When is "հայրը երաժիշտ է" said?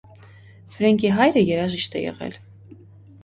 1.17-2.01